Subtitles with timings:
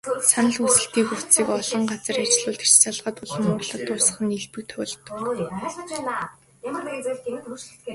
[0.31, 5.49] Санал хүсэлтийн утсыг олон газар ажиллуулдаг ч, залгаад улам уурлаад дуусах нь элбэг тохиолддог.